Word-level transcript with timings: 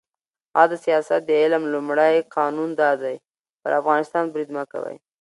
«عد 0.59 0.71
سیاست 0.85 1.21
د 1.25 1.31
علم 1.41 1.63
لومړی 1.73 2.15
قانون 2.35 2.69
دا 2.81 2.91
دی: 3.01 3.15
پر 3.61 3.71
افغانستان 3.81 4.25
برید 4.33 4.49
مه 4.55 4.63
کوه. 4.71 4.91